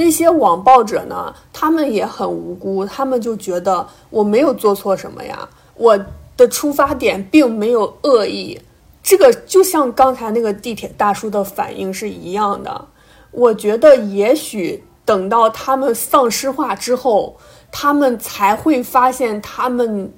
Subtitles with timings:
[0.00, 5.98] 那些网暴者呢，他们也很无辜，他们就觉得我没有做错什么呀，我
[6.38, 8.58] 的出发点并没有恶意。
[9.02, 12.86] 这个就像刚才那个地铁大叔的反应是一样的。
[13.30, 17.36] 我觉得也许等到他们丧尸化之后，
[17.70, 20.10] 他们才会发现他们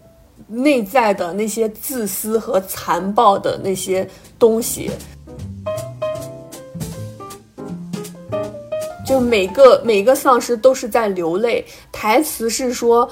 [0.46, 4.08] 内在的那些自私和残暴的那些
[4.38, 4.88] 东西。
[9.12, 11.62] 就每个每个丧尸都是在流泪，
[11.92, 13.06] 台词是说，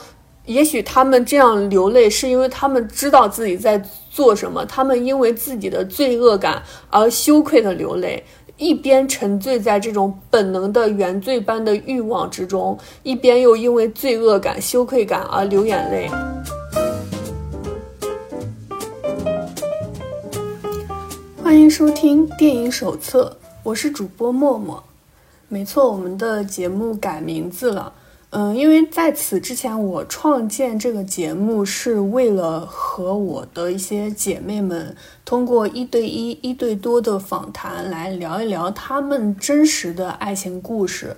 [0.46, 3.78] 也许他们这样流泪是因为他们知道自己在
[4.10, 8.24] 做什么，他们因为自己的罪恶感而羞愧的流泪，
[8.56, 16.08] 一边沉醉在这种本能的原罪般的欲望之中，一边又因为罪恶感、羞愧感而流眼泪。
[21.42, 24.82] 欢迎收听电影手册，我是主播默默。
[25.52, 27.92] 没错，我们的节目改名字了。
[28.30, 41.16] 嗯，因为在此之前，我创建这个节目是为了和我的一些姐妹们通过一对一、一对多的访谈来聊一聊她们真实的爱情故事。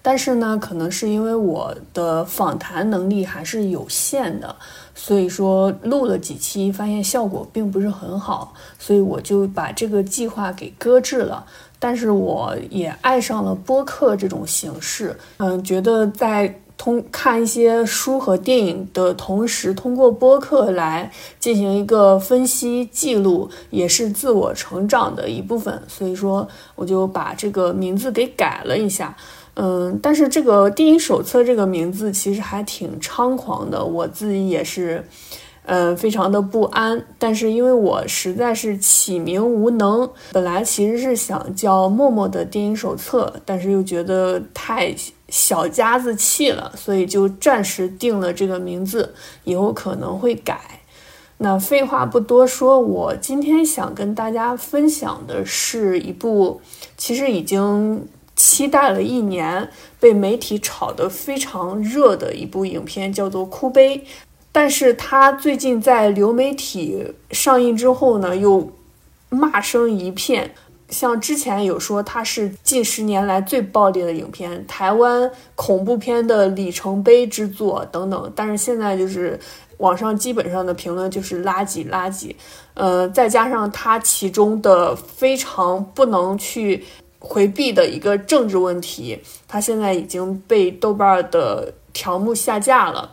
[0.00, 4.56] 但是呢，可能是因为我的访谈能力还是有限的，
[4.94, 11.44] 所以说录了几期，发现效果并不是很好，所以我就把这个计划给搁置了。
[11.84, 25.78] 但是我也爱上了播客这种形式，嗯，觉得在通看一些书和电影的同时，通过播客来进行一个分析记录，也是自我成长的一部分。
[25.86, 29.14] 所以说，我就把这个名字给改了一下，
[29.52, 35.04] 嗯，但是这个电影手册这个名字其实还挺猖狂的，我自己也是。
[35.66, 44.94] 呃，非常的不安，但是因为我实在是起名无能，本来其实是想叫默默的电影手册，但是又觉得太
[45.30, 50.60] 小家子气了，所以就暂时定了这个名字，以后可能会改。
[51.38, 56.60] 那废话不多说，我今天想跟大家分享的是一部
[56.98, 63.98] 其实已经期待了一年，被媒体炒得非常热的一部影片，叫做《哭悲》。
[64.56, 68.70] 但是他最近在流媒体上映之后呢，又
[69.28, 70.54] 骂声一片。
[70.90, 78.32] 像之前有说它是近十年来最暴力的影片，台湾恐怖片的里程碑之作等等。
[78.36, 79.40] 但是现在就是
[79.78, 82.32] 网上基本上的评论就是垃圾垃圾。
[82.74, 86.84] 呃，再加上它其中的非常不能去
[87.18, 93.10] 回避的一个政治问题，它现在已经被豆瓣的条目下架了。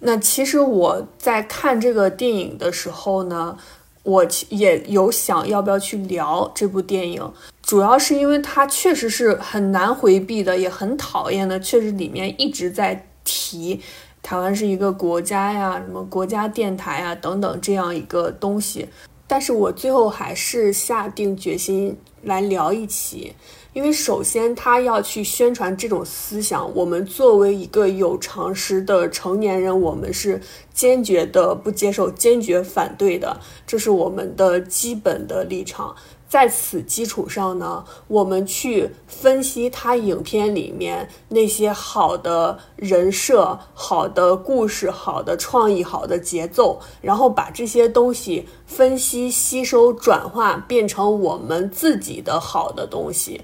[0.00, 3.56] 那其实我在看这个电影的时候呢，
[4.04, 13.80] 我也有想要不要去聊这部电影，主要是因为它确实是很难回避的，也很讨厌的，确实里面一直在提
[14.22, 18.88] 台湾是一个国家呀，什么国家电台啊等等这样一个东西，
[19.26, 23.34] 但是我最后还是下定决心来聊一期。
[23.78, 30.42] 因为首先，他要去宣传这种思想，我们作为一个有常识的成年人，我们是
[30.74, 35.94] 坚决的不接受、坚决反对的，这是我们的基本的立场。
[36.28, 53.40] 在此基础上呢，我们去分析他影片里面那些好的人设、好的故事、好的创意、好的节奏，然后把这些东西分析、吸收、转化，变成我们自己的好的东西。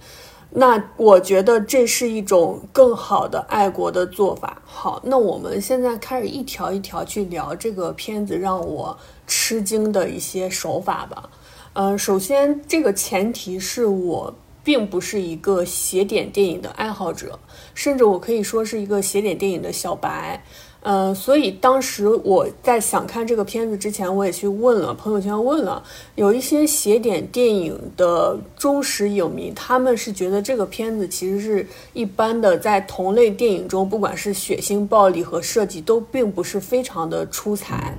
[0.56, 4.62] 那我觉得这是一种更好的爱国的做法。
[4.64, 11.28] 好，那我们现在开始一条一条去聊这个片子让我吃惊的一些手法吧。
[11.72, 14.32] 嗯，首先，这个前提是我
[14.62, 17.36] 并不是一个写点电影的爱好者，
[17.74, 20.44] 甚至我可以说是一个写点电影的小白。
[20.86, 25.82] 嗯，所以当时我在想看这个片子之前，我也去问了朋友圈，问了
[26.14, 37.96] 有一些写点电影的忠实影迷，他们是觉得这个片子其实是一般的，在同类电影中，不管是血腥、暴力和设计，都并不是非常的出彩。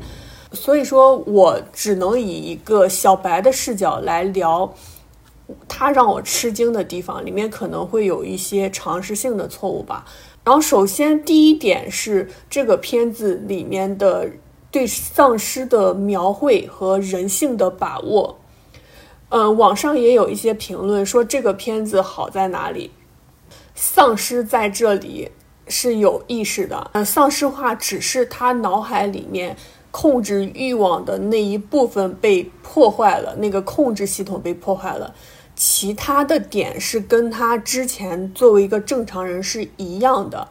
[0.51, 4.71] 所以说，我只能以一个小白的视角来聊，
[5.67, 10.05] 它让我吃惊的地方，里面可能会有一些常识性的错误吧。
[10.45, 14.29] 然后，首先第一点是这个片子里面的
[14.71, 18.37] 对丧尸的描绘和人性的把握。
[19.29, 22.91] 嗯，网上也有一些评论说这个片子好在哪里，
[23.73, 25.31] 丧尸在这里
[25.67, 29.57] 是有意识的，嗯，丧尸化只是他脑海里面。
[29.97, 35.15] 控制欲望的那一部分被破坏了，那个控制系统被破坏了。
[35.55, 40.45] 其他的点是跟他之前作为一个正常人是一样的，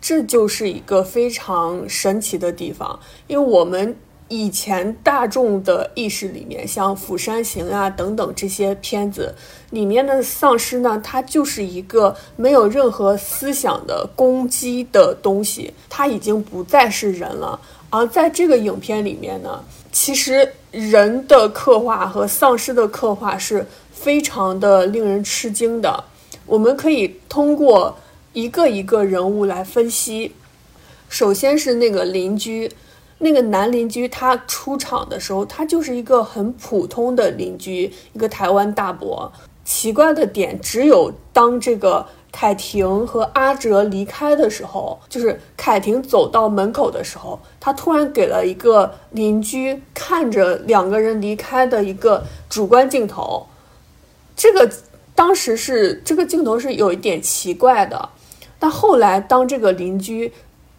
[0.00, 2.96] 这就是一个非常神奇的地方。
[3.26, 3.96] 因为我们
[4.28, 9.34] 以前大众的意识里面，像《釜山行》啊等等这些片子
[9.70, 17.58] 里面的丧尸呢，它就是一个没有任何思想的攻击的东西，它已经不再是人了。
[17.90, 23.66] 而在这个影片里面呢，其实人的刻画和丧尸的刻画是。
[24.04, 26.04] 非常的令人吃惊的，
[26.44, 27.96] 我们可以通过
[28.34, 30.32] 一个一个人物来分析。
[31.08, 32.70] 首先是那个邻居，
[33.20, 39.32] 那个男邻居，他出场的时候，他就是一个很普通的邻居，一个台湾大伯。
[39.64, 53.46] 奇怪的点只有当这个凯婷和阿哲离开的时候，就是凯婷走到门口的时候，他突然给了一个邻居看着两个人离开的一个主观镜头。
[54.36, 54.70] 这个
[55.14, 58.08] 当时是这个镜头是有一点奇怪的，
[58.58, 60.32] 但后来当这个邻居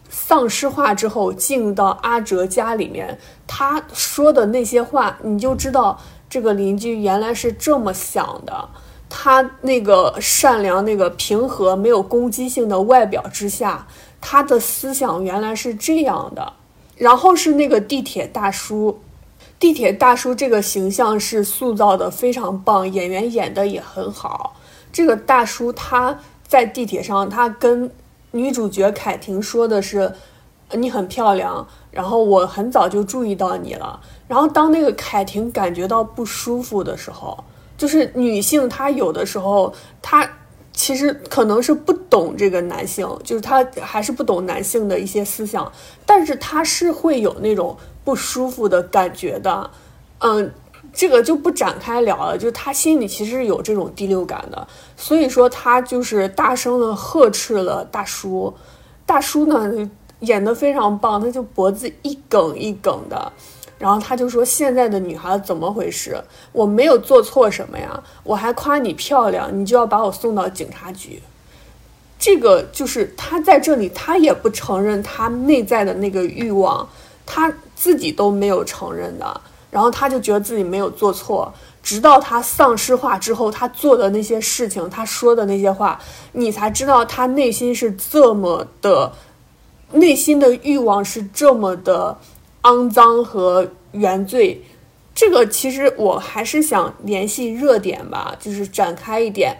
[0.08, 5.98] 丧尸化之后，进到阿哲家里面，他说的那些话，你就知道
[6.28, 8.68] 这个邻居原来是这么想的。
[9.08, 13.86] 他那个善良、那个平和、没有攻击性的外表之下，
[14.20, 16.52] 他的思想原来是这样的。
[16.96, 19.00] 然后是那个地铁大叔。
[19.58, 24.54] 地铁大叔这个形象是塑造的非常棒，演员演的也很好。
[24.92, 27.90] 这个大叔他在地铁上，他跟
[28.32, 30.12] 女主角凯婷说的是
[30.72, 33.98] ：“你很漂亮，然后我很早就注意到你了。”
[34.28, 37.42] 然后当那个凯婷感觉到不舒服的时候，
[37.78, 40.28] 就是女性她有的时候她
[40.76, 45.72] 其实可能是不懂这个男性，就是他还是不懂男性的一些思想，
[46.06, 47.76] 但是他是会有那种。
[48.06, 49.68] 不舒服的感觉的，
[50.20, 50.52] 嗯，
[50.92, 52.38] 这个就不展开聊了。
[52.38, 58.54] 就是他心里其实有这种第六感的，所以说他就是大声的呵斥了大叔。
[59.04, 59.90] 大叔呢
[60.20, 63.32] 演的非常棒，他就脖子一梗一梗的，
[63.78, 66.22] 然后他就说：“现在的女孩怎么回事？
[66.52, 71.22] 我没有做错什么呀，我还夸你漂亮，你就要把我送到警察局。”
[72.18, 76.88] 这个就是他在这里，他也不承认他内在的那个欲望。
[77.28, 81.52] 他自己都没有承认的，然后他就觉得自己没有做错，
[81.82, 86.00] 直到他丧尸化之后，他做的那些事情，他说的那些话，
[86.30, 89.12] 你才知道他内心是这么的，
[89.90, 92.16] 内心的欲望是这么的
[92.66, 94.60] 肮脏和原罪。
[95.14, 99.56] 这个其实我还是想联系热点吧，就是展开一点。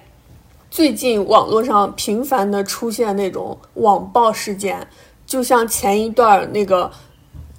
[0.71, 4.89] 最近网络上频繁的出现那种网暴事件，
[5.25, 6.91] 就像前一段那个。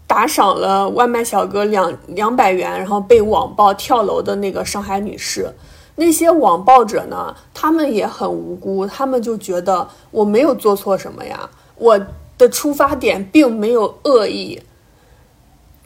[0.10, 5.54] 打赏了外卖小哥两两百元，然后被网暴跳楼的那个上海女士，
[5.96, 12.00] 那些网暴者呢，他们也很无辜，他们就觉得我没有做错什么呀，我
[12.38, 14.58] 的出发点并没有恶意。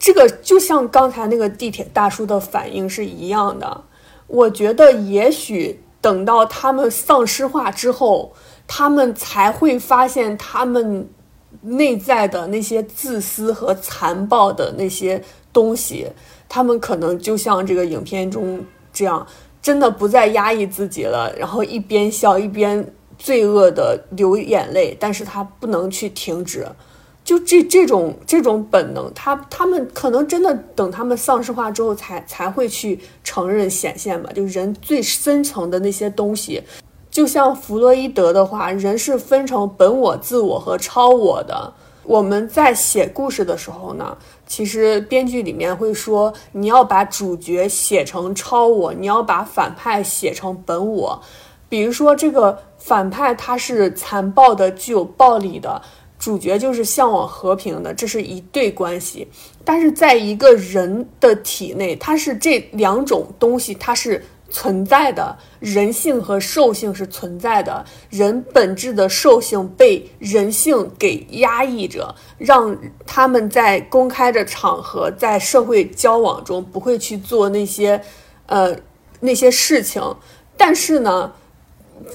[0.02, 3.84] 这个就像刚才那个地铁大叔的反应是一样的。
[4.26, 8.32] 我觉得也许等到他们丧尸化之后，
[8.66, 11.08] 他们才会发现他们。
[11.60, 15.22] 内在的那些自私和残暴的那些
[15.52, 16.08] 东西，
[16.48, 18.58] 他们可能就像这个影片中
[18.90, 19.24] 这样，
[19.60, 22.84] 真的不再压抑自己了，然后一边笑一边
[23.18, 26.66] 罪恶的流眼泪，但是他不能去停止，
[27.24, 36.62] 就这这种这种本能，他他们可能真的等他们丧尸化之后，才才会去承认显现吧，就人最深层的那些东西。
[37.10, 41.72] 就像弗洛伊德的话，人是分成本我、自我和超我的。
[42.04, 51.22] 我们在写故事的时候呢，其实编剧里面会说，你要把主角写成超我，你要把反派写成本我。
[51.68, 55.80] 比如说，这个反派他是残暴的、具有暴力的，
[56.22, 59.26] 主角就是向往和平的，这是一对关系。
[59.64, 64.24] 但是，在一个人的体内，它是这两种东西，它是。
[64.54, 72.76] 存在的人性和兽性是存在的，人本质的兽性被人性给压抑着，让
[73.06, 77.98] 他们在公开的场合，在社会交往中不会去做那些，
[78.44, 78.76] 呃，
[79.20, 80.02] 那些事情。
[80.54, 81.32] 但是呢。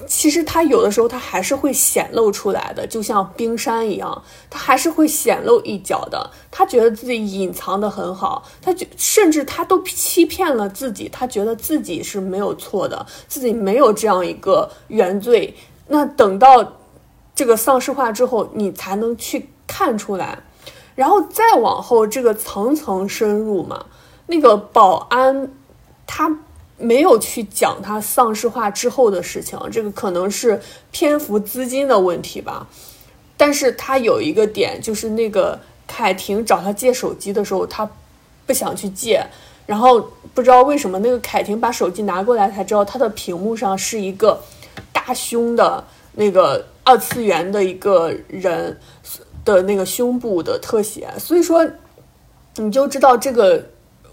[0.07, 6.29] 其实他有的时候他还是会显露出来的，就像冰山一样，他还是会显露一角的。
[6.51, 15.55] 他觉得自己隐藏的很好，他觉甚至他都欺骗了自己，他觉得自己是没有错的，自己没有这样一个原罪。
[15.87, 16.73] 那等到
[17.35, 20.39] 这个丧尸化之后，你才能去看出来，
[20.95, 23.85] 然后再往后这个层层深入嘛。
[24.27, 25.51] 那个保安
[26.05, 26.39] 他。
[26.77, 32.67] 没有去讲他丧尸化之后的事情，这个可能是篇幅资金的问题吧。
[33.35, 37.89] 但是他有一个点，就是那个凯婷找他借手机的时候，他
[38.45, 39.25] 不想去借，
[39.65, 39.99] 然后
[40.33, 44.41] 不知道为什么，那个凯婷把手机拿过来才知道，他的屏幕上是一个
[44.91, 48.79] 大胸的那个二次元的一个人
[49.45, 51.67] 的那个胸部的特写，所以说
[52.55, 53.63] 你就知道这个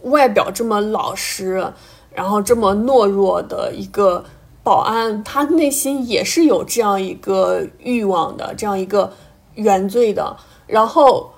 [0.03, 1.73] 外表这么老实，
[2.15, 4.25] 然后这么懦弱的一个。
[4.65, 9.13] 保安他内心也是有这样一个欲望的，这样一个
[9.57, 10.35] 原罪的。
[10.67, 11.31] 然后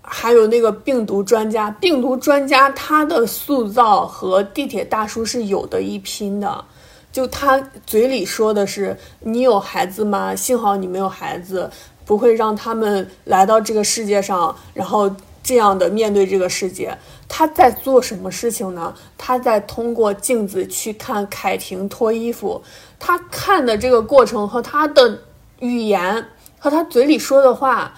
[0.00, 6.64] 还有那个病毒专家，病毒专家他的塑造和地铁大叔是有的一拼的。
[7.12, 10.34] 就他嘴里说的是“你有孩子吗？
[10.34, 11.70] 幸好你没有孩子，
[12.06, 16.96] 不会让他们来到这个世界上，然后这样的面对这个世界。”
[17.32, 18.92] 他在做什么事情呢？
[19.16, 22.60] 他在通过镜子去看凯婷脱衣服，
[22.98, 25.20] 他看的这个过程和他的
[25.60, 26.26] 语言
[26.58, 27.94] 和他嘴里说的话，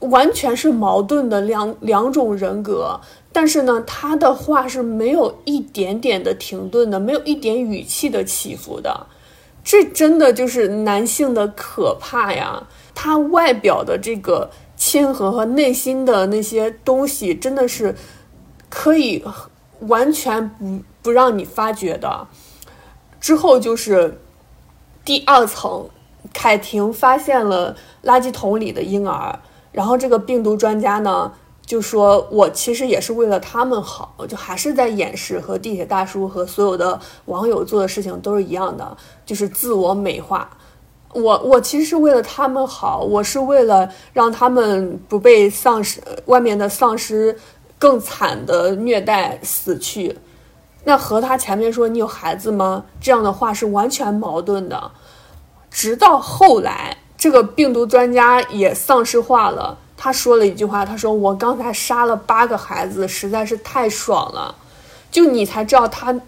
[0.00, 3.00] 完全是矛盾的两两种人格。
[3.32, 9.06] 但是呢，他的话是没有一点点的停顿的，没有一点语气的起伏的。
[9.64, 12.66] 这真的就是男性的可怕呀！
[12.94, 17.96] 他外表的这个谦和和内心的那些东西，真的是。
[18.70, 19.22] 可以
[19.80, 22.26] 完全不不让你发觉的。
[23.20, 24.18] 之后就是
[25.04, 25.90] 第二层，
[26.32, 29.38] 凯婷发现了垃圾桶里的婴儿，
[29.72, 31.32] 然后这个病毒专家呢
[31.66, 38.96] 就说：“我其实也是为了他们好，就还是在掩饰和地铁大叔和所有的网友做的事情都是一样的，
[39.26, 40.48] 就是自我美化。
[41.12, 47.36] 我我其实是为了他们好，我是为了让他们不被丧尸外面的丧尸。”
[47.80, 50.18] 更惨的虐待死去，
[50.84, 54.92] 那和他前面说你有孩子吗这样的话是完全矛盾的。
[55.70, 64.54] 直到后来，这个病毒专家也丧尸化了，他说了一句话，他说我刚才杀了八个孩子，实在是太爽了。
[65.10, 66.20] 就你才知道他。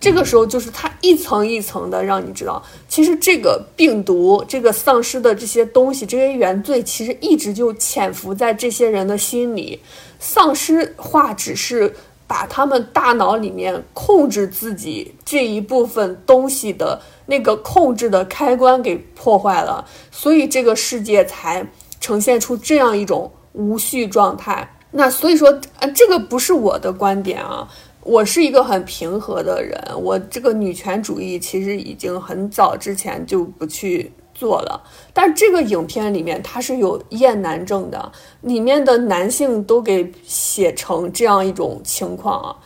[0.00, 9.78] 这个时候，就是他一层一层的让你知道，其实这个病毒、这个丧尸的这些东西、这些原罪，其实一直就潜伏在这些人的心里。
[10.20, 11.92] 丧尸化只是
[12.28, 21.66] 把他们大脑里面控制自己这一部分东西的那个控制的开关给破坏了，所以这个世界才
[22.00, 24.76] 呈现出这样一种无序状态。
[24.92, 25.50] 那所以说，
[25.80, 27.68] 啊，这个不是我的观点啊。
[28.02, 34.10] 我是一个很平和的人，我这个女权主义其实已经很早之前就不去
[34.40, 34.82] 做了。
[35.12, 42.56] 但这个影片里面它是有厌男症的，里面的男性都给写成这样一种情况啊。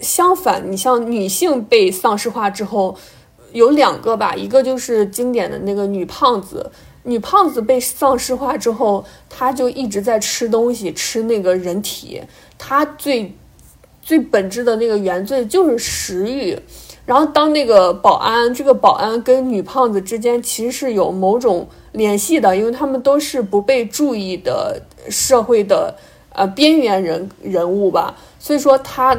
[0.00, 2.94] 相反，你像女性被丧尸化之后，
[3.52, 6.70] 有两个吧，一个就是经典的那个女胖子，
[7.04, 12.22] 女胖子被丧尸化之后，她就一直在吃东西，吃那个人体，
[12.58, 13.34] 她最。
[14.04, 16.58] 最本质的那个原罪就是食欲，
[17.04, 24.80] 然后当那个保安，这个保安跟女胖子之间其实是有某种联系的，因为他们都是不被注意的
[25.10, 25.96] 社会的
[26.32, 29.16] 呃边缘人人物吧，所以说他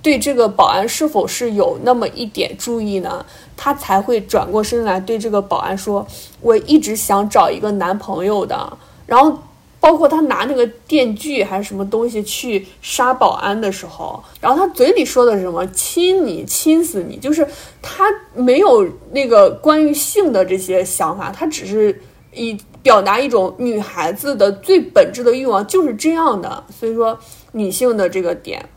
[0.00, 3.26] 对这个保安是否是有那么一点注意呢？
[3.56, 6.06] 他才会转过身来对这个保安说
[6.40, 9.38] ：“我一直想找一个男朋友的。”然后。
[9.78, 17.46] 包括他拿那个电锯还是什么东西去杀保安的时候，然后他嘴里说的是什么亲你亲死你，就是
[17.80, 18.04] 他
[18.34, 22.02] 没有那个关于性的这些想法，他只是
[22.32, 26.64] 以表达一种女孩子的最本质的欲望就是这样的。
[26.76, 27.16] 所以说
[27.52, 28.68] 女性的这个点，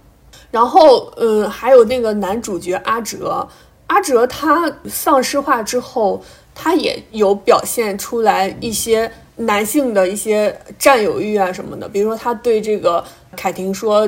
[0.51, 3.47] 然后嗯，还有那个男主角阿哲，
[3.87, 9.11] 阿哲他丧尸化之后，他也有表现出来一些。
[9.39, 13.01] 男性的一些占有欲啊什么的，比如说他对这个
[13.37, 14.07] 凯婷说：“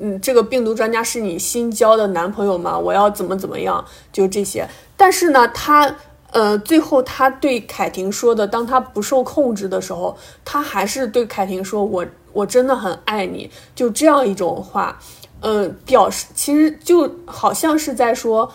[0.00, 2.76] 嗯，这个病毒专家是你新交的男朋友吗？
[2.76, 4.68] 我要怎么怎么样？”就这些。
[4.96, 5.94] 但是呢，他
[6.32, 14.98] 呃，最后他对凯婷说的，当他不受控制的时候，他还是对凯婷说：“我我真的很爱你。”就这样一种话，
[15.42, 18.52] 嗯，表示其实就好像是在说。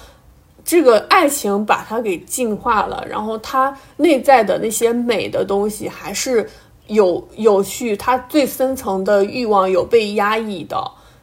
[0.67, 6.45] 这个爱情把它给净化了，然后它内在的那些美的东西还是
[6.87, 10.77] 有有序，它最深层的欲望有被压抑的，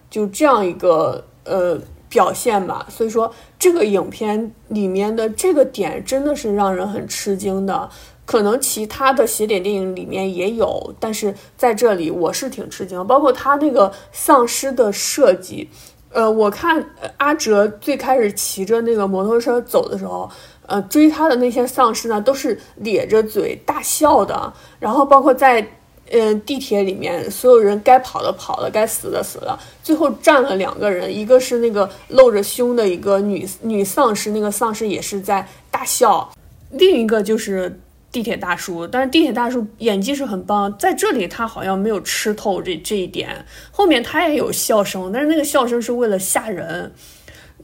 [0.09, 2.87] 就这样一个呃表现吧。
[2.89, 7.91] 所以说，这个影片里面的这个点真的是让人很吃惊的。
[8.25, 13.07] 可能其他的邪典电影里面也有，但是在这里我是挺吃惊。
[13.07, 15.69] 包括他那个丧尸的设计。
[16.15, 16.83] 呃，我看
[17.17, 20.31] 阿哲最开始骑着那个摩托车走的时候，
[20.67, 24.53] 呃，追他的那些丧尸呢，都是咧着嘴大笑的。
[24.79, 25.67] 然后包括在，
[26.11, 36.33] 嗯，地铁里面，所有人该跑的跑了，该死的死了，最后站了两个人，一个是那个露着胸的一个女女丧尸，那个丧尸也是在大笑，
[36.71, 37.81] 另一个就是。
[38.15, 43.45] 地铁大叔，但是地铁大叔演技是很棒，在这里他好像没有吃透这这一点。
[43.73, 46.93] 后面他也有笑声，但是那个笑声是为了吓人。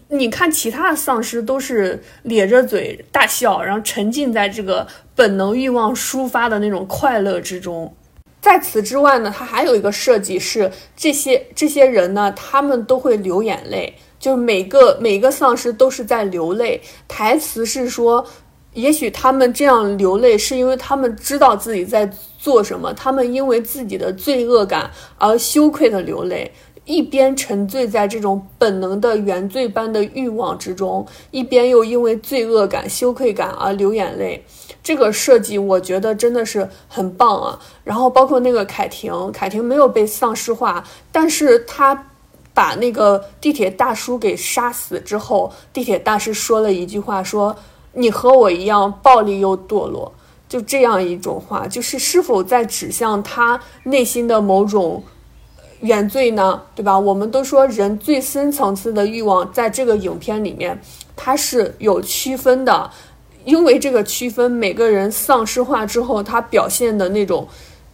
[0.08, 7.94] 你看其他的丧尸都是咧着嘴大笑，然后沉浸在这个本能欲望抒发的那种快乐之中。
[8.40, 18.26] 在此之外呢，他还有一个设计是这些这些人呢，他们都会流眼泪，就是每个每个丧尸都是在流泪，台词是说。
[18.74, 22.08] 也许他们这样流泪，是因为他们知道自己在
[22.38, 22.94] 做什么。
[22.94, 26.52] 他们因为自己的罪恶感而羞愧的流泪，
[26.84, 34.44] 一边沉醉在这种本能的原罪般的欲望之中，一边又因为罪恶感、羞愧感而流眼泪。
[34.84, 37.58] 这个设计我觉得真的是很棒啊！
[37.82, 42.06] 然后包括那个凯婷，凯婷没有被丧尸化，但是他
[42.54, 47.56] 把那个地铁大叔给杀死之后，地铁大师说了一句话说。
[47.92, 50.12] 你和我一样暴力又堕落，
[50.48, 55.02] 就这样一种话，就是是否在指向他内心的某种
[55.80, 56.62] 原罪呢？
[56.74, 56.98] 对吧？
[56.98, 60.80] 我们都说人最深层次的欲望，在这个影片里面，
[61.16, 62.90] 它是有区分的，
[63.44, 67.48] 因为这个区分，每个人丧尸化之后，他表现的那种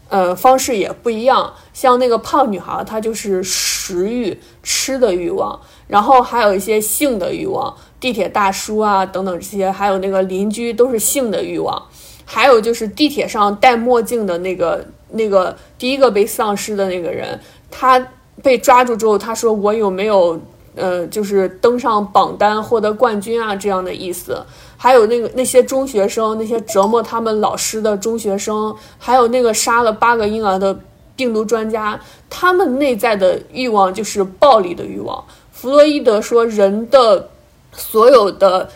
[0.08, 1.54] 呃方式也不一样。
[1.72, 7.74] 像那个胖女孩，她就是食欲、吃的欲望，然后还有一些性的欲望。
[8.06, 11.82] 地铁大叔啊，等等这些，还有那个邻居，都是性的欲望。
[12.24, 17.36] 还有就是地铁上戴墨镜的那个那个第一个被丧尸的那个人，
[17.68, 17.98] 他
[18.44, 20.40] 被抓住之后，他说我有没有
[20.76, 24.40] 呃，就是登上榜单获得冠军啊这样的意思。
[24.76, 30.78] 还有那个那些中学生，那些折磨他们老师的中学生，还有那个杀了八个婴儿的
[31.16, 31.98] 病毒专家，
[32.30, 35.24] 他们内在的欲望就是暴力的欲望。
[35.50, 37.30] 弗洛伊德说人的。
[37.72, 38.70] 所有的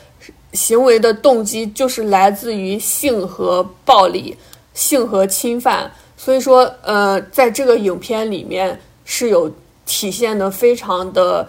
[0.53, 4.37] 行为的动机就是来自于性和暴力、
[4.74, 9.50] 性和侵犯，所以说，呃，在这个影片里面是有
[9.87, 11.48] 体现的非常的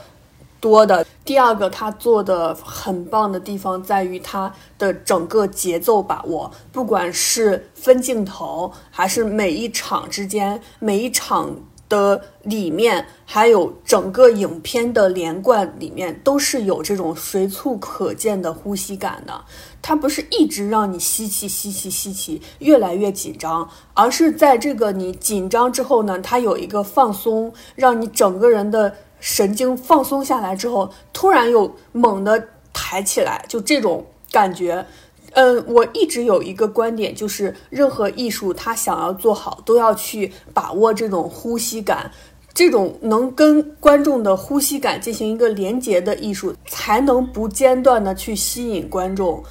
[0.59, 1.05] 多的。
[1.23, 11.55] 第二个，他做的很棒的地方在于他的整个节奏把握，不管是分镜头，还是每一场之间，每一场。
[11.91, 19.43] 的里面还有整个影片的连贯里面都是有这种随处可见的呼吸感的，
[19.81, 34.85] 它不是一直让你吸气吸气吸气，越来越紧张，而是在这个你紧张之后呢，它有一个放松，让你整个人的神经放松下来之后，突然又猛地抬起来，就这种感觉。
[35.33, 42.11] 嗯，我一直有一个观点，就是任何艺术，它想要做好，都要去把握这种呼吸感，
[42.53, 49.43] 这种能跟观众的呼吸感进行一个连接的艺术，才能不间断的去吸引观众。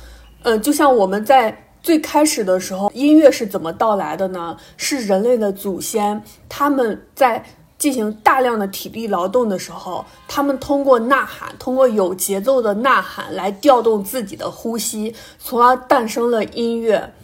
[0.42, 4.56] 嗯，就像我们在最开始的时候，音乐是怎么到来的呢？
[4.76, 7.44] 是人类的祖先他们在。
[7.80, 17.14] 进行大量的体力劳动的时候，他们通过呐喊，通过有节奏的呐喊来调动自己的呼吸，从而诞生了音乐。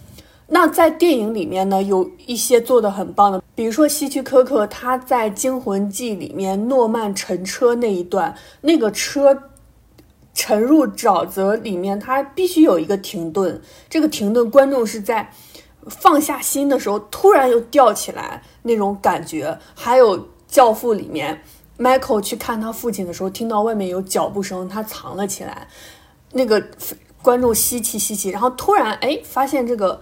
[0.48, 9.36] 那在电影里面呢，有一些做的很棒的，比如说希区柯克他在《惊魂记》里面诺曼沉车那一段，那个车
[10.32, 15.30] 沉入沼泽里面，他必须有一个停顿，这个停顿观众是在
[15.86, 20.26] 放下心的时候，突然又吊起来那种感觉，还有。
[20.56, 21.42] 教父里面
[21.78, 25.68] ，Michael 去看他父亲的时候，听到外面有脚步声，他藏了起来。
[26.32, 26.64] 那个
[27.20, 30.00] 观众吸气吸气，然后突然哎，发现这个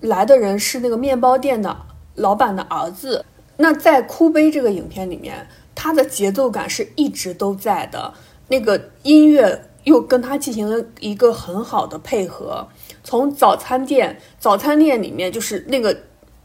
[0.00, 1.76] 来的人是那个面包店的
[2.16, 3.24] 老板的儿子。
[3.58, 8.12] 那在《哭悲》这个影片里面，他的节奏感是一直都在的，
[8.48, 12.66] 那个音乐又跟他进行了一个很好的配合。
[13.04, 15.96] 从早餐店，早餐店里面就是那个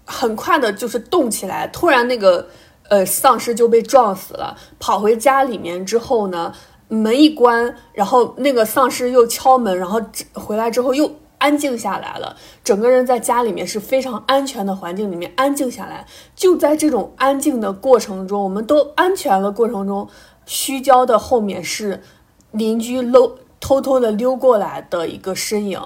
[0.06, 2.48] 很快的，就是动起来，突然那个。
[2.94, 4.56] 呃，丧尸就被撞死了。
[4.80, 6.54] 跑回家里面之后呢，
[6.90, 10.00] 门一关，然后那个丧尸又敲门，然后
[10.34, 12.36] 回来之后又安静下来了。
[12.64, 16.06] 整个人在家里面是非常安全的环境里面安静下来。
[16.36, 20.08] 就在这种安静的过程中，我们都安全了过程中，
[20.46, 22.04] 虚焦的后面是
[22.52, 25.82] 邻居漏偷偷的溜过来的一个身影。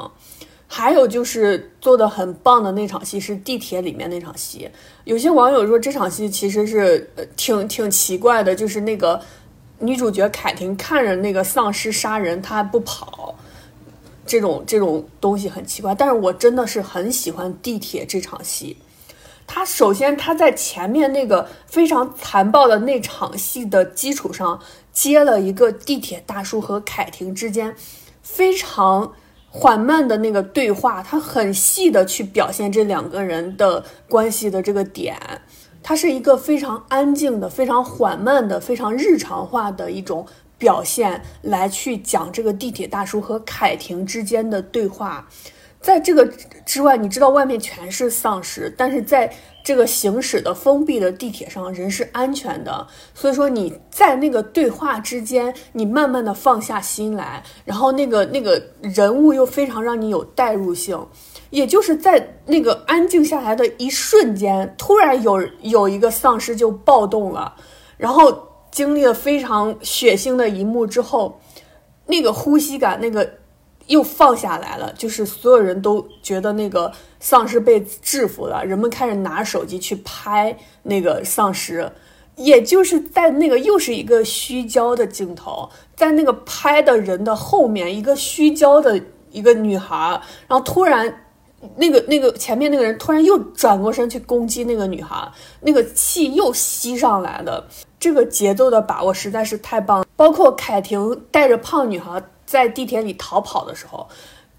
[0.67, 4.69] 还有就是做的很棒的那场戏是地铁里面那场戏，
[5.05, 9.19] 有些网友说这场戏其实是呃挺挺奇怪的，就是那个
[9.79, 13.33] 女主角凯婷看着那个丧尸杀人，她还不跑，
[14.25, 15.95] 这种这种东西很奇怪。
[15.95, 18.77] 但是我真的是很喜欢地铁这场戏。
[19.49, 24.59] 他首先他在前面那个非常残暴的那场戏的基础上，
[24.91, 27.73] 接了一个地铁大叔和凯婷之间
[28.21, 29.13] 非常
[29.49, 35.17] 缓慢的那个对话，他很细的去表现这两个人的关系的这个点。
[35.81, 40.25] 它是一个非常安静的、非常缓慢的、非常日常化的一种
[40.57, 45.27] 表现，来去讲这个地铁大叔和凯婷之间的对话。
[45.87, 46.29] 在这个
[46.65, 52.85] 之外，你知道外面全是丧尸，但是在这个行驶的封闭的地铁上，人是安全的。
[53.13, 61.07] 所以说你在那个对话之间，你慢慢的放下心来，然后那个那个人物又非常让你有代入性。
[61.51, 67.55] 也就是在那个安静下来的一瞬间，突然有有一个丧尸就暴动了，
[67.95, 71.39] 然后经历了非常血腥的一幕之后，
[72.07, 73.31] 那个呼吸感那个
[73.87, 81.91] 又放下来了，就是所有人都觉得那个丧尸被制服了，人们开始拿手机去拍那个丧尸，
[82.35, 91.23] 也就是在那个又是一个虚焦的镜头，在那个拍的人的后面，一个虚焦的一个女孩，然后突然。
[91.75, 95.27] 那个那个前面那个人突然又转过身去攻击那个女孩，
[95.61, 97.67] 那个气又吸上来了。
[97.99, 100.05] 这个节奏的把握实在是太棒了。
[100.15, 104.07] 包括凯婷带着胖女孩在地铁里逃跑的时候，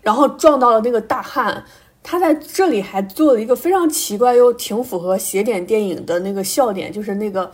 [0.02, 1.64] 然后撞到了那个大汉，
[2.04, 7.50] 他在这里还做了一个非常奇怪又挺符合邪点电影的那个笑点，就是那个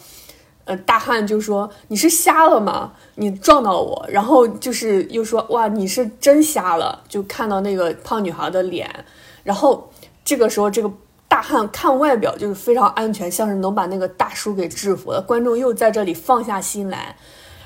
[0.65, 2.93] 呃大汉就说你是瞎了吗？
[3.15, 9.05] 你撞到我，然后就是又说哇你是真瞎了，就看到那个胖女孩的脸。
[9.43, 9.91] 然后
[10.25, 10.91] 这个时候，这个
[11.29, 15.21] 大汉看外表就是非常安全，像是能把那个大叔给制服了。
[15.21, 17.17] 观众又在这里放下心来，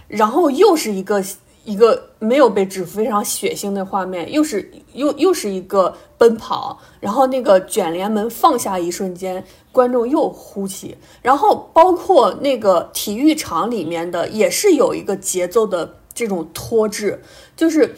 [0.08, 1.22] 然后又是一个
[1.68, 10.96] 一个没有被制服、非常血腥的画面，又是又又是一个奔跑，然后那个卷帘门放下一瞬间，观众又呼起。
[11.20, 17.22] 然后包括那个体育场里面的，也是有一个节奏的这种拖制，
[17.54, 17.94] 就是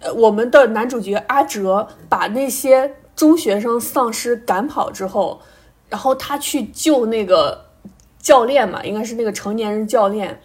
[0.00, 2.96] 呃我们的男主角阿哲把那些。
[3.16, 5.42] 中学生丧尸赶跑之后，
[5.90, 7.66] 然后他去救那个
[8.18, 10.40] 教练嘛，应该是那个成年人教练，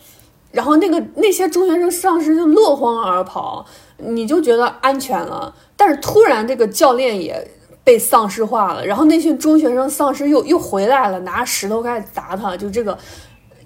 [0.56, 3.65] 然后那个那些中学生丧尸就落荒而跑，
[3.98, 5.54] 你就觉得安全了。
[5.76, 7.48] 但是突然这个教练也
[7.84, 12.98] 被丧尸化了，然后那群中学生丧尸又又回来了，拿石头开始砸他，就这个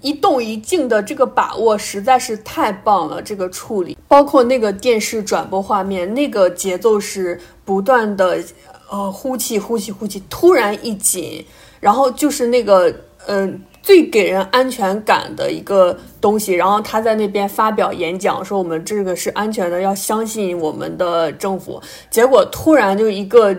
[0.02, 3.22] 一动一静的这个把握实在是太棒了。
[3.22, 8.42] 这个处理，包括那个电视转播画面，那个节奏是不断的。
[8.92, 11.46] 呃，呼气，呼气，呼气，突然一紧，
[11.78, 12.92] 然后就是那个，
[13.28, 16.52] 嗯，最给人安全感的一个东西。
[16.52, 21.80] 然后他在那边发表演讲，说我们这个是安全的，要相信我们的政府。
[22.10, 23.54] 结果突然就一个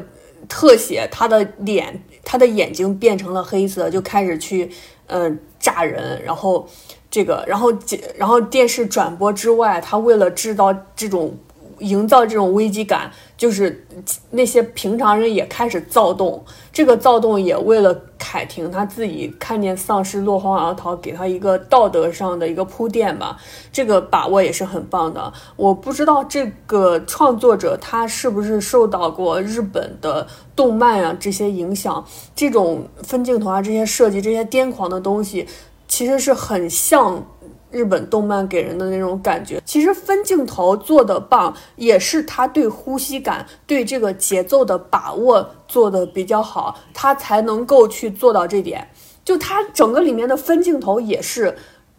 [0.48, 4.72] 特写，他的脸，他的眼睛变成了黑色，就开始去，
[5.08, 6.22] 嗯，炸人。
[6.24, 6.68] 然后
[7.10, 7.74] 这个，然后
[8.16, 11.36] 然后电视转播之外，他为了制造这种。
[11.80, 13.10] 营造这种危机感，
[13.42, 13.84] 就是
[14.30, 16.46] 那些平常人也开始躁动。
[16.72, 23.36] 这个躁动也为了凯婷她自己看见丧尸落荒而逃，给她一个道德上的一个铺垫吧。
[23.72, 25.34] 这个把握也是很棒的。
[25.56, 35.48] 我不知道这个创作者他是不是受到过日本的动漫啊这些影响，这种分镜头啊这些设计这些癫狂的东西，
[35.88, 37.26] 其实是很像。
[37.72, 48.88] 日本动漫给人的那种感觉，其实分镜头做的棒，也是他对呼吸感、对这个节奏的把握做的比较好，他才能够去做到这点。
[49.24, 51.56] 就他整个里面的分镜头也是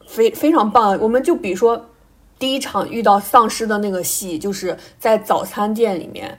[0.06, 0.98] 非非常棒。
[1.00, 1.86] 我们就比如说
[2.38, 6.38] 第一场遇到丧尸的那个戏，就是在早餐店里面，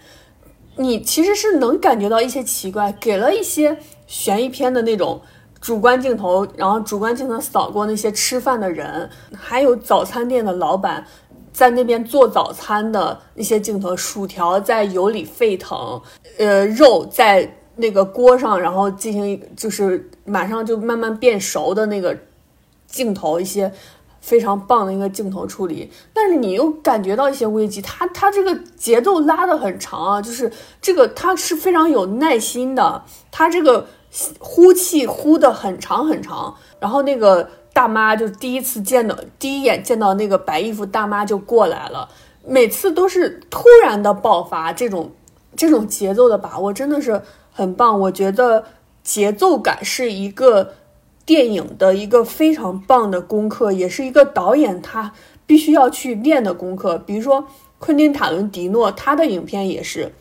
[0.76, 5.22] 你其实是能感觉到一些奇怪，给了一些悬疑片的那种。
[5.63, 11.08] 主观镜头，然后主观镜头扫过那些吃饭的人，还有早餐店的老板
[11.54, 16.02] 在那边做早餐的那些镜头，薯条在油里沸腾，
[16.38, 22.13] 呃，肉在那个锅上，然后进行就是马上就慢慢变熟的那个
[22.86, 23.71] 镜头，一些
[24.19, 25.89] 非常棒的一个镜头处理。
[26.13, 33.88] 但是你又感觉到一些危机，他他这个节奏拉的很长啊，就是这个他是非常有耐心的，他这个。
[34.39, 42.08] 呼气呼的很长很长，然后那个大妈就第一次见到，第一眼见到那个白衣服大妈就过来了。
[42.45, 45.12] 每次都是突然的爆发，这种
[45.56, 47.21] 这种节奏的把握真的是
[47.52, 47.99] 很棒。
[48.02, 48.65] 我觉得
[49.02, 50.73] 节奏感是一个
[51.26, 55.13] 电影的一个非常棒的功课，也是一个导演他
[55.45, 56.97] 必须要去练的功课。
[56.97, 57.47] 比如说
[57.80, 60.13] 昆汀塔伦迪诺，他的影片也是，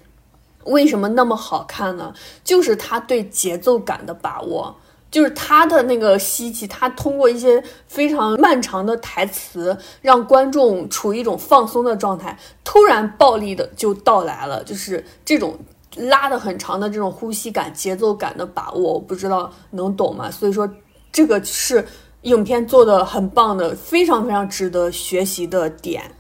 [0.65, 2.13] 为什么那么好看呢？
[2.43, 4.77] 就是他对节奏感的把握。
[5.11, 15.59] 就是他的那个吸气，他通过一些非常漫长的台词，让观众处于一种放松的状态，突然暴力的就到来了，就是这种
[15.97, 20.31] 拉的很长的这种呼吸感、节奏感的把握，我不知道能懂吗？
[20.31, 20.67] 所以说，
[21.13, 21.87] 这个是
[22.23, 26.11] 影片做的很棒的，非常非常值得学习的点。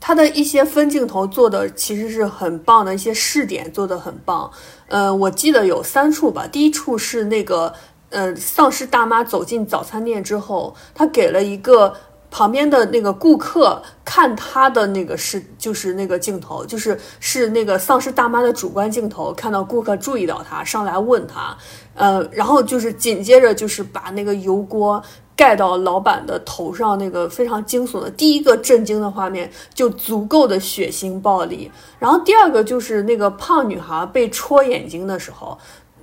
[0.00, 4.50] 他的一些分镜头做的其实是很棒的，一些试点做的很棒。
[4.88, 7.74] 呃，我记得有三处吧，第一处是那个。
[8.10, 11.94] 呃，丧尸大妈走进早餐店之后，她给了一个
[12.30, 21.54] 旁边的那个顾客看她的那个是，就是那个镜头，就是是那个丧尸大妈的主观镜头，看到顾客注意到她，上来问她，
[21.92, 25.02] 呃，然后就是紧接着就是把那个油锅
[25.38, 31.70] 盖到老板的头上，那个非常惊悚的第一个震惊的画面，就足够的血腥暴力。
[31.98, 35.56] 然后第二个就是那个胖女孩被戳眼睛的时候，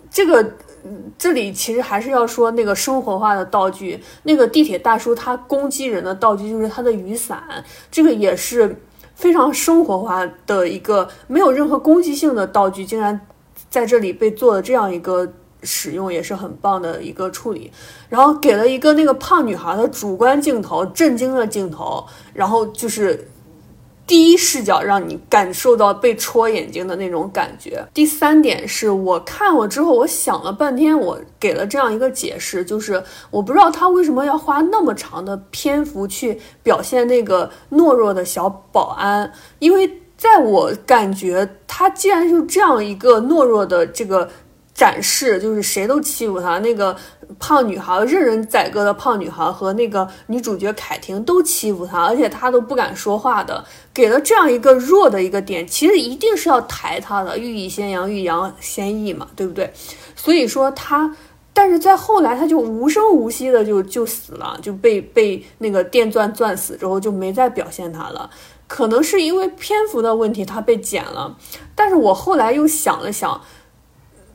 [0.10, 0.54] 这个。
[1.18, 7.42] 这里其实还是要说那个生活化的道具，那个地铁大叔他攻击人的道具就是他的雨伞，
[7.90, 8.80] 这个也是
[9.16, 13.20] 非常生活化的一个没有任何攻击性的道具，竟然
[13.68, 15.28] 在这里被做了这样一个
[15.66, 17.72] 使用，也是很棒的一个处理。
[18.08, 23.28] 然后给了一个那个胖女孩的主观镜头，震惊的镜头，然后就是。
[24.08, 27.84] 第一视角让你感受到被戳眼睛的那种感觉。
[27.92, 44.30] 第三点是我看了之后，我想了半天，我给了这样一个解释，就是我不知道他为什么要花那么长的篇幅去表现那个懦弱的小保安，因为在我感觉，他既然就这样一个懦弱的这个。
[44.76, 46.94] 展示就是谁都欺负他，那个
[47.40, 59.72] 胖女孩任人宰割的胖女孩和那个女主角凯婷都欺负他，而且他都不敢说话的，给了这样一个弱的一个点，其实一定是要抬他的，欲以先扬，欲扬先抑嘛，对不对？
[60.14, 61.16] 所以说他，
[61.54, 68.30] 但是在后来他就无声无息的就就死了，就被被那个电钻钻死之后就没再表现他了，
[68.68, 71.38] 可能是因为篇幅的问题他被剪了，
[71.74, 73.40] 但是我后来又想了想。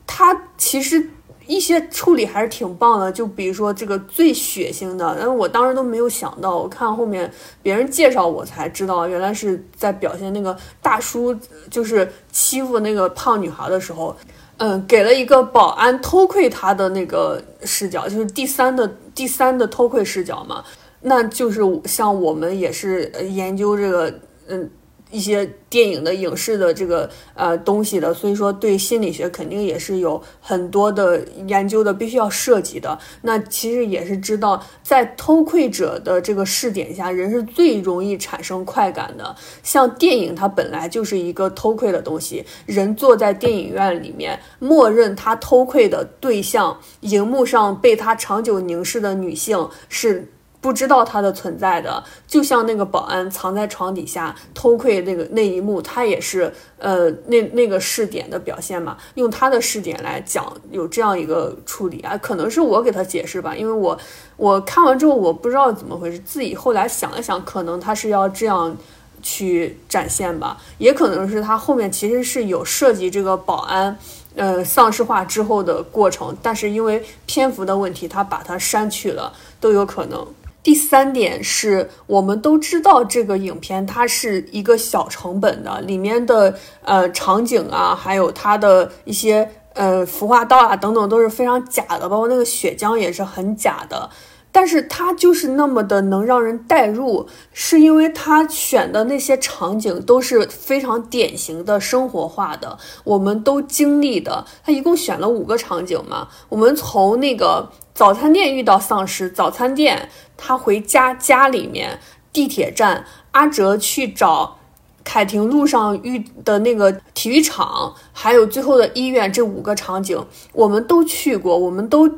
[0.05, 1.09] 他其实
[1.47, 7.29] 一些处理还是挺棒的，就比如说这个最血腥的，但是我当时都没有想到，我看后面
[7.61, 11.35] 别人介绍我才知道，原来是在表现那个大叔
[11.69, 14.15] 就是欺负那个胖女孩的时候，
[14.57, 20.63] 嗯，给了一个保安偷窥他的那个视角，就是第三的第三的偷窥视角嘛，
[21.01, 24.13] 那就是像我们也是研究这个，
[24.47, 24.69] 嗯。
[25.11, 32.97] 一些电影的影视的这个呃东西的，所以说对心理学肯定也是有很多的研究的，必须要涉及的。
[33.21, 39.35] 那其实也是知道，在偷窥者的这个视点下，人是最容易产生快感的。
[39.61, 50.31] 像电影，它本来就是一个偷窥的东西，人坐在电影院里面，默认他偷窥的对象，荧幕上被他长久凝视的女性是。
[50.61, 58.95] 不知道他的存在的，就像那个保安藏在床底下偷窥那个那一幕，他也是呃那那个视点的表现嘛。
[59.15, 63.97] 用他的视点来讲，有这样一个处理啊，可能是我给他解释吧，因为我
[64.37, 68.77] 我看完之后我不知道怎么回事，自己后来想了想，可能他是要这样
[69.23, 73.97] 去展现吧，也可能是他后面其实是有涉及这个保安
[74.35, 80.27] 呃丧尸化之后的过程，但是因为篇幅的问题，他把它删去了，都有可能。
[80.63, 94.09] 第三点是我们都知道，这个影片它是一个小成本的，里面的呃场景啊，还有它的一些呃服化道啊等等都是非常假的，包括那个血浆也是很假的。
[94.53, 104.45] 但是它就是那么的能让人代入，是因为它选的那些场景都是非常典型的生活化的，我们都经历的。
[104.61, 111.99] 它一共选了五个场景嘛，我们从那个早餐店遇到丧尸，早餐店他回家家里面，
[112.33, 114.57] 地铁站阿哲去找
[115.03, 122.09] 凯婷路上遇的那个体育场，还有最后的医院，这五个场景我们都去过，我们都。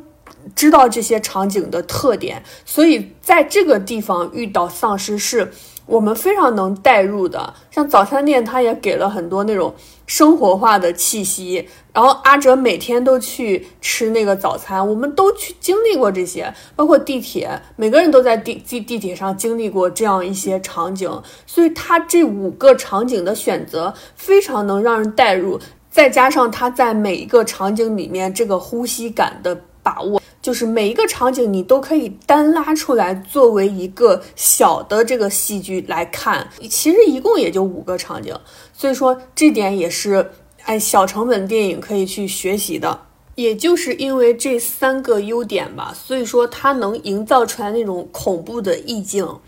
[0.54, 5.50] 知道这些场景的特点，所以在这个地方遇到丧尸是
[5.86, 7.54] 我们非常能代入的。
[7.70, 9.74] 像早餐店，它也给了很多那种
[10.06, 11.66] 生活化的气息。
[11.94, 21.22] 然后阿哲每天都去吃那个早餐，我们都去经历过这些，包括地铁，每个人都在地地地铁上经历过这样一些场景。
[21.46, 25.60] 所以他这五个场景的选择非常能让人代入。
[25.88, 36.48] 再加上他在每一个场景里面这个呼吸感的把握，就是每一个场景你都可以单拉出来作为一个小的这个戏剧来看。
[36.68, 38.36] 其实一共也就五个场景，
[38.72, 40.32] 所以说这点也是
[40.64, 43.06] 哎小成本电影可以去学习的。
[43.36, 49.40] 也就是因为这三个优点吧，所以说它能营造出来那种恐怖的意境。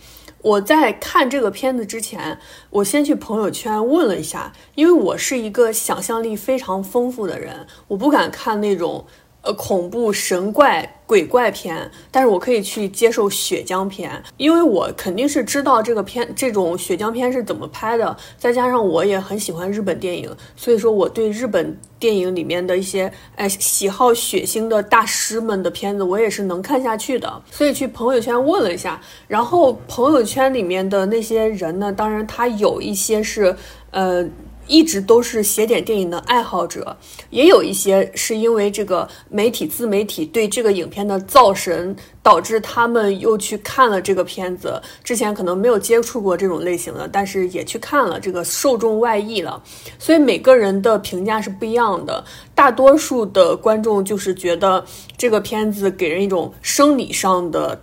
[0.42, 2.38] 我在看这个片子之前，
[2.70, 9.04] 我先去朋友圈问了一下，因为我是一个想象力非常丰富的人，我不敢看那种。
[9.46, 33.54] 呃，恐怖神怪鬼怪片，但是我可以去接受血浆片，因为我肯定是知道这个片这种血浆片是怎么拍的，再加上我也很喜欢日本电影，所以说我对日本电影里面的一些哎喜好血腥的大师们的片子，我也是能看下去的，所以去朋友圈问了一下，然后朋友圈里面的那些人呢，当然他有一些是
[33.92, 34.28] 呃。
[34.66, 36.96] 一直都是写点电影的爱好者，
[37.30, 44.80] 也有一些是因为这个媒体自媒体对这个影片的造神，导致他们又去看了这个片子。
[45.04, 49.62] 之前可能没有接触过这种类型的，但是也去看了，这个受众外溢了。
[49.98, 52.24] 所以每个人的评价是不一样的。
[52.54, 54.84] 大多数的观众就是觉得
[55.16, 57.80] 这个片子给人一种生理上的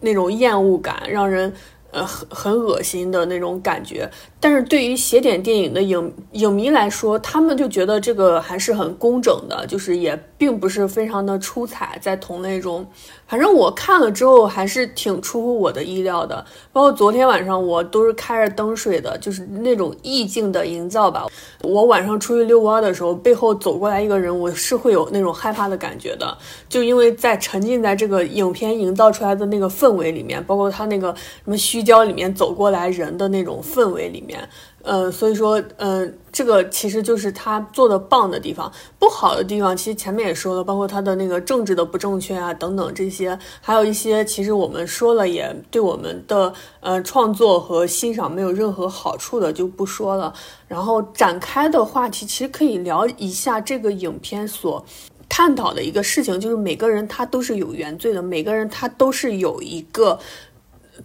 [0.00, 1.52] 那种厌恶感，让人。
[1.94, 12.84] 呃，很很恶心的那种感觉，但是对于写点电影的影影迷来说，他们就觉得这个还是很工整的，就是也并不是非常的出彩，在同类中。
[13.26, 21.26] 反正我看了之后还是挺出乎我的意料的，包括昨天晚上我都是开着灯睡的，就是那种意境的营造吧。
[21.62, 26.36] 我晚上出去遛弯的时候，背后走过来一个人，我是会有那种害怕的感觉的，
[26.68, 34.48] 就因为在沉浸在这个影片营造出来的那个氛围里面，包括他那个什么虚焦里面走过来人的那种氛围里面。
[34.84, 50.34] 呃，所以说，嗯，这个其实就是他做的棒的地方，不好的地方，其实前面也说了，包括他的那个政治的不正确啊，等等这些，还有一些其实我们说了也对我们的呃创作和欣赏没有任何好处的就不说了。
[50.68, 54.84] 然后展开的话题，其实可以聊一下这个影片所
[55.30, 60.18] 探讨的一个事情，就是每个人他都是有原罪的，每个人他都是有一个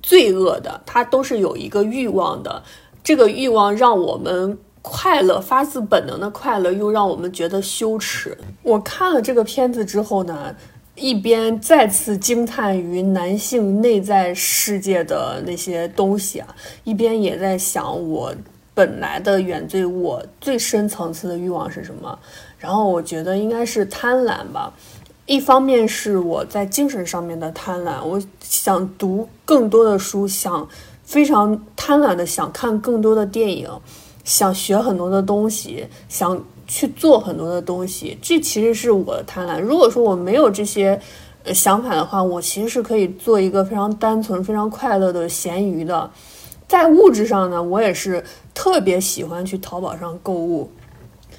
[0.03, 2.61] 罪恶的，他都是有一个欲望的。
[3.09, 8.37] 这个欲望让我们快乐，发自本能的快乐，又让我们觉得羞耻。
[8.61, 10.55] 我看了这个片子之后呢，
[10.93, 18.31] 一边再次惊叹于男性内在世界的那些东西啊，一边也在想我
[18.75, 22.19] 本来的原罪，我最深层次的欲望是什么？
[22.59, 24.71] 然后我觉得应该是贪婪吧。
[25.25, 30.69] 一方面是我在精神上面的贪婪，我想读更多的书，想。
[31.09, 33.67] 非常贪婪的想看更多的电影，
[34.23, 38.15] 想学很多的东西，想去做很多的东西。
[38.21, 39.59] 这其实是我的贪婪。
[39.59, 41.01] 如果说我没有这些
[41.45, 46.07] 想法的话，我其实是可以做一个非常单纯、非常快乐的咸鱼的。
[46.67, 50.69] 在物质上呢，我也是特别喜欢去淘宝上购物。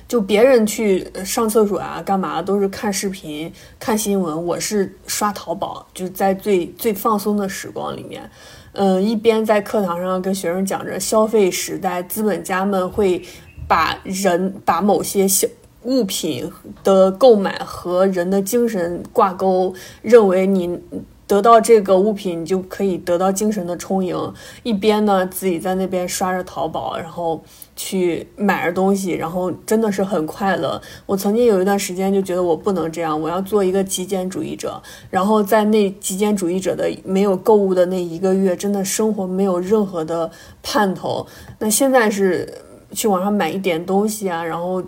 [0.08, 8.28] 就别人去上厕所啊，干嘛都是看视频、看新闻，我是刷淘宝，就是在最最放松的时光里面。
[8.72, 13.22] 嗯，一边在课堂上跟学生讲着消费时代，资本家们会
[13.66, 15.46] 把人把某些小
[15.82, 16.50] 物品
[16.84, 20.80] 的购买和人的精神挂钩，认为你。
[21.26, 24.16] 得到这个物品，你就可以得到精神的充盈。
[24.64, 27.40] 一边呢，自己在那边刷着淘宝，然后
[27.82, 30.78] 去买着东西，然后真的是很快乐。
[31.06, 34.80] 我曾经有一段时间就觉得我不能这样，我要做一个极简主义者。
[35.08, 40.30] 然后在那极简主义者的没有购物的那一个月，真的生活没有任何的
[40.62, 41.26] 盼头。
[41.58, 42.46] 那现在是
[42.92, 44.84] 去网上买一点东西啊，然后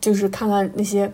[0.00, 1.08] 就是看看那些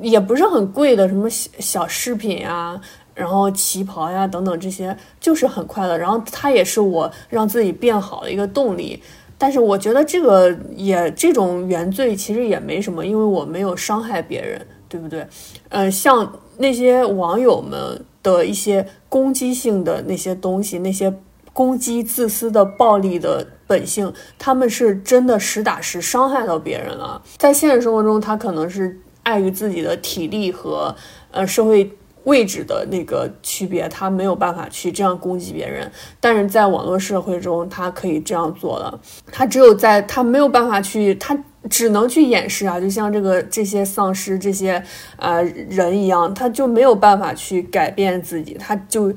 [0.00, 2.80] 也不是很贵的什么小饰品啊。
[3.14, 9.00] 然后旗袍呀等等这些就是很快乐，然后它也是我让自己变好的一个动力。
[9.44, 15.26] 但是我觉得这个也这种原罪其实也没什么，因为我没有伤害别人，对不对？
[15.68, 21.14] 呃，像那些网友们的一些攻击性的那些东西，那些
[21.52, 27.20] 攻击、自私的、暴力的本性，他们是真的实打实伤害到别人了。
[27.36, 30.96] 在现实生活中，他可能是碍于自己的体力和
[31.32, 31.92] 呃社会。
[32.24, 39.00] 位置的那个区别，他没有办法去这样攻击别人，但是在网络社会中，他可以这样做了。
[39.30, 41.38] 他只有在他没有办法去，他
[41.70, 44.82] 只能去掩饰啊，就像这个这些丧尸这些
[45.16, 49.12] 呃人一样，他就没有办法去改变自己，他就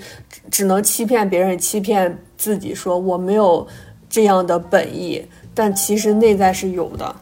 [0.52, 3.66] 只能欺骗别人，欺骗自己，说我没有
[4.10, 7.16] 这样的本意，但其实内在是有的。